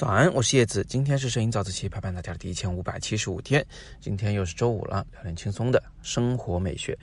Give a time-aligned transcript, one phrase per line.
[0.00, 0.82] 早安，我是叶子。
[0.88, 3.62] 今天是摄影早自习陪伴大家的第一千五百七十五天，
[4.00, 6.98] 今天又是周五了，聊点轻松的生活美学。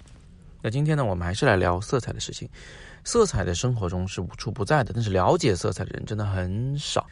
[0.63, 2.49] 那今天呢，我们还是来聊色彩的事情。
[3.03, 7.05] 色彩在生活中是无处不在的，但是了解色彩的人真的很少。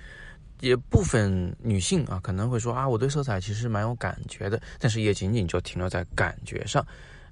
[0.59, 6.83] 也部分女性啊，可能会说啊，我对色彩其实蛮有感觉的，但是也仅仅就停留在感觉上，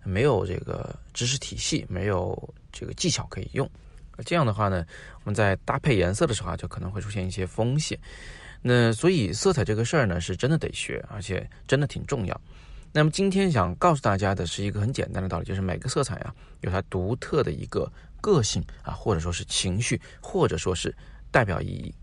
[0.04, 3.68] 没有这个知识体系，没有这个技巧可以用。
[4.24, 4.86] 这样的话呢，
[5.24, 7.98] 我们在搭配颜色的时候啊，就可能会出现一些风险。
[8.66, 12.42] 那所以色彩这个事儿呢，是真的得学，而且真的挺重要。
[12.94, 20.96] 那么今天想告诉大家的是一个很简单的道理，就是每个色彩啊，有它独特的一个个性啊，或者说是情绪，或者说是
[21.30, 21.94] 代表意义。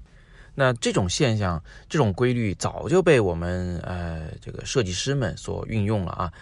[0.54, 6.32] 那这种现象、这种规律早就被我们呃这个设计师们所运用了啊。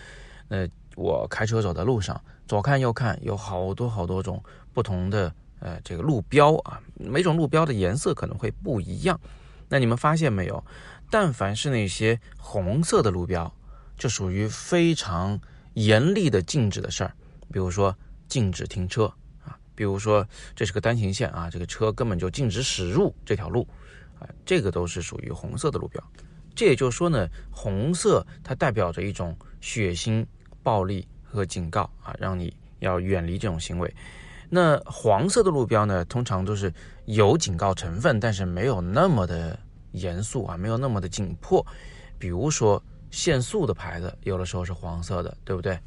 [0.48, 4.42] 那我开车走在路上，左看右看，有好多好多种
[4.72, 9.20] 不同的呃这个路标啊，每种路标的颜色可能会不一样。
[9.68, 10.64] 那你们发现没有？
[11.10, 13.50] 但凡是那些红色的路标，
[13.96, 15.40] 就属于非常
[15.74, 17.12] 严厉的禁止的事儿。
[17.50, 17.96] 比如说
[18.28, 19.04] 禁止停车
[19.42, 23.66] 啊，比如说这是个单行线啊，这个车根本就禁止驶入这条路
[24.18, 26.02] 啊，这个都是属于红色的路标。
[26.54, 30.26] 这也就是说呢，红色它代表着一种血腥、
[30.62, 33.94] 暴力和警告啊，让你要远离这种行为。
[34.50, 36.72] 那黄色的路标呢，通常都是
[37.08, 39.58] 有警告成分，但是没有那么的
[39.92, 41.64] 严肃啊，没有那么的紧迫。
[42.18, 45.78] 比如说限速的牌子，有的时候是黄色的，对不对？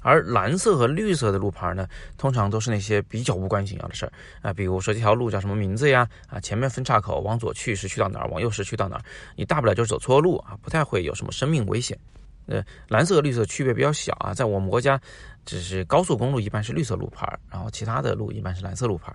[0.00, 6.08] 而蓝色和绿色的路牌呢，通常都是那些比较无关紧要的事儿啊，比如说这条路叫什么名字呀？
[6.28, 8.28] 啊，前面分岔口往左去是去到哪儿？
[8.28, 9.02] 往右是去到哪儿？
[9.36, 11.98] 你大不了就是走错路啊，不太会有什么生命危险。
[12.46, 14.98] 呃，蓝色和绿色区别比较小啊，在我们国家，
[15.44, 19.14] 只是高速公路一般是绿色路牌，然后其他的路一般是蓝色路牌。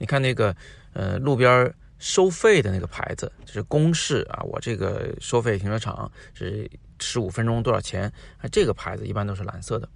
[0.00, 0.56] 你看那个
[0.94, 8.10] 呃路边收费的那个牌子，就是公示啊，我这个收费停车场是十五分钟多少钱？
[8.38, 9.86] 啊，这个牌子一般都是蓝色的。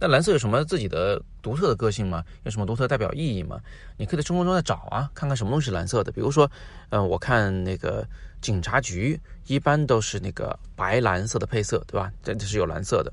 [0.00, 2.24] 那蓝色有什么自己的独特的个性吗？
[2.42, 3.60] 有什么独特代表意义吗？
[3.96, 6.10] 你可以在生活中再找啊，看看什么东西是蓝色的。
[6.10, 6.50] 比如说，
[6.90, 8.04] 呃，我看那个
[8.40, 12.12] 警察局一般都是那个白蓝色的配色，对吧？
[12.24, 13.12] 这这是有蓝色的。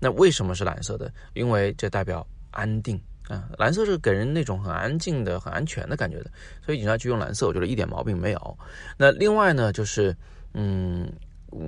[0.00, 1.12] 那为什么是蓝色的？
[1.34, 2.98] 因为这代表安定
[3.28, 6.30] 啊，蓝色是给人那种很安静的、很安全的感觉的。
[6.64, 8.58] 所以警察局用蓝色，我觉得一点毛病没有。
[8.96, 10.16] 那另外呢，就是
[10.52, 11.12] 嗯。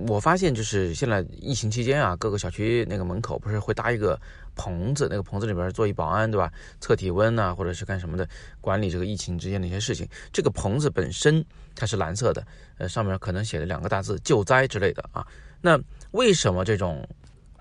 [0.08, 4.20] 我发现就是现在疫情期间啊，各个小区那个门口不是会搭一个
[4.56, 6.52] 棚子，那个棚子里边做一保安，对吧？
[6.80, 8.28] 测体温呐，或者是干什么的，
[8.60, 10.04] 管理这个疫情之间的一些事情。
[10.32, 11.44] 这个棚子本身
[11.76, 12.44] 它是蓝色的，
[12.78, 15.24] 呃，上面可能写了两个大字“救灾”之类的啊。
[15.60, 15.78] 那
[16.10, 17.08] 为什么这种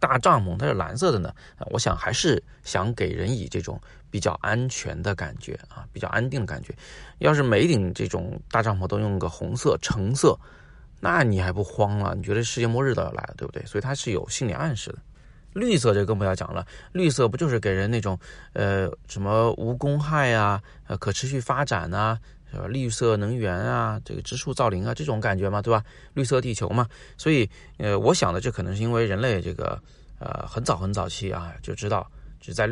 [0.05, 1.33] 大帐篷它是蓝色的呢？
[1.71, 6.75] 我想还是想给人以这种比较安全的感觉啊，比较安定的感觉。
[7.17, 10.37] 要是每顶这种大帐篷都用个红色、橙色。
[10.99, 12.13] 那你还不慌了？
[12.15, 13.65] 你觉得世界末日都要来了，对不对？
[13.65, 14.99] 所以它是有心理暗示的。
[15.53, 18.19] 绿色这更不要讲了，绿色不就是给人那种
[18.53, 22.19] 呃什么无公害啊、呃可持续发展啊、
[22.51, 25.83] 是吧绿色能源啊、这个植树造林啊这种感觉嘛，对吧？
[26.13, 26.87] 绿色地球嘛。
[27.17, 29.81] 所以呃，我想的这可能是因为人类这个
[30.19, 32.69] 呃很早很早期啊就知道，只在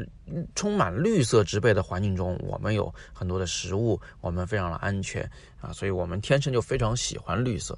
[0.55, 5.29] 充满绿色植被的环境中，我们有很多的食物，我们非常的安全
[5.59, 7.77] 啊，所以我们天生就非常喜欢绿色。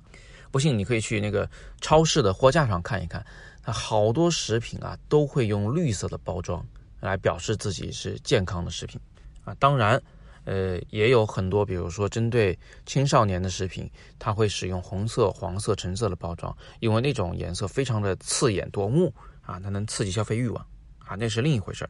[0.51, 1.49] 不信，你可以去那个
[1.81, 3.25] 超市的货架上看一看，
[3.61, 6.65] 它好多食品啊都会用绿色的包装
[7.01, 8.99] 来表示自己是健康的食品
[9.43, 9.53] 啊。
[9.59, 10.01] 当然，
[10.45, 20.65] 呃，也有很多，比如说针对青少年的食品，它会使用红色、黄色、橙色的包装，因为那种颜色非常的刺眼夺目啊，它能刺激消费欲望
[20.99, 21.89] 啊，那是另一回事儿。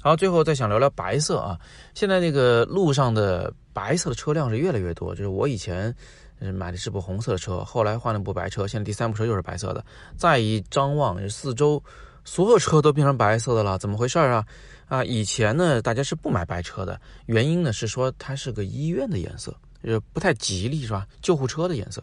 [0.00, 1.60] 好，最后再想聊聊白色啊，
[1.94, 5.94] 现在那个路上的白色的车辆是越来越多，就是我以前。
[6.54, 9.84] 买的是部红色的车，后来换了部白车，现在第三部车又是白色的。
[10.16, 11.84] 再一张望，四周
[12.24, 14.44] 所有车都变成白色的了，怎么回事啊？
[14.86, 21.06] 啊，以前呢，大家是不买白车的，原因呢是说它是个医院的颜色，就不太吉利，是吧？
[21.22, 22.02] 救护车的颜色。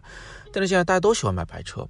[0.52, 1.88] 但是现在大家都喜欢买白车。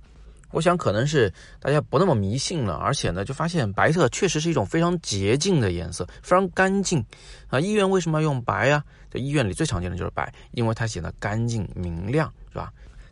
[0.52, 7.06] 我想可能是大家不那么迷信了，而且呢，就发现白色确实是一种非常洁净的颜色，非常干净
[7.50, 7.60] 啊。
[7.60, 8.82] 医院为什么要用白呀？
[9.12, 12.72] 在医院里最常见的就是白，因为它显得干净明亮，是吧？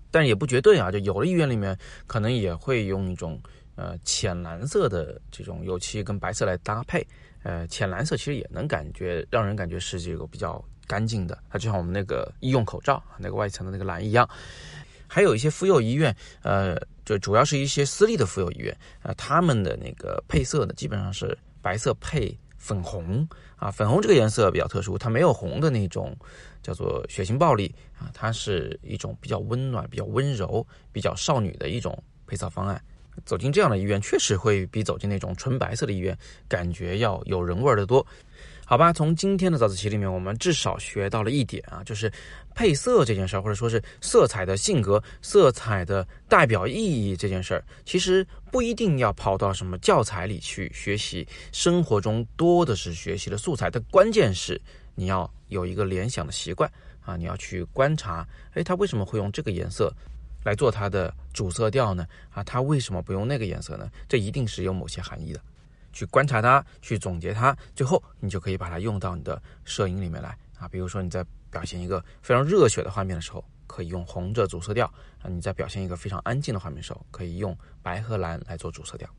[0.09, 1.77] 但是也不绝对啊，就有的医院里面
[2.07, 3.37] 可能也会用一种
[3.75, 7.05] 呃浅蓝色的这种油漆跟白色来搭配，
[7.43, 14.27] 呃，浅蓝色其实也能感觉让人感觉是这个比较干净的，它就像我们那个医用口罩那个外层的那个蓝一样。
[15.07, 16.75] 还有一些妇幼医院，呃，
[17.05, 23.25] 就主要是一些私立的妇幼医院，呃，他们的那个配色呢，基本上是白色配粉红
[23.55, 26.17] 啊，粉红这个颜色比较特殊，它没有红的那种
[26.63, 32.83] 叫做血腥暴力啊，它是一种比较温暖、比较温柔、比较少女的一种配色方案。
[33.25, 36.17] 走进这样的医院，确实会比走进那种纯白色的医院
[36.47, 38.05] 感觉要有人味儿的多。
[38.67, 42.11] 好吧，从今天的早自习里面，我们至少学到了一点啊，就是
[42.55, 53.69] 配色这件事儿，或者说是色彩的性格、色彩的代表意义这件事儿，其实不一定要跑到什么教材里去学习，生活中多的是学习的素材。
[53.69, 54.59] 但关键是
[54.95, 56.67] 你要有一个联想的习惯
[57.01, 59.93] 啊，你要去观察，哎，他为什么会用这个颜色
[60.45, 62.07] 来做它的主色调呢？
[62.29, 63.89] 啊，它为什么不用那个颜色呢？
[64.07, 65.41] 这一定是有某些含义的。
[65.91, 70.67] 去观察它，去总结它，最后你就可以把它用到你的摄影里面来啊。
[70.67, 74.85] 比如说你在表现一个非常热血的画面的时候，可以用红着主色调
[75.21, 79.09] 啊；你在表现一个非常安静的画面的时候，可以用白和蓝来做主色调。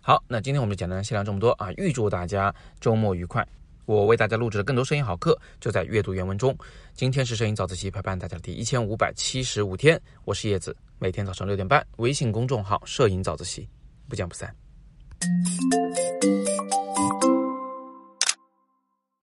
[0.00, 1.70] 好，那今天我们就简单先聊这么多啊！
[1.72, 3.46] 预祝大家周末愉快。
[3.90, 6.56] 我为大家录制的更多摄影好课就在阅读原文中。
[6.94, 13.68] 今天是摄影早自习陪伴大家的第一千五百七十五天，我是叶子，每天早上六点半，微信公众号“摄影早自习”，
[14.08, 14.54] 不见不散。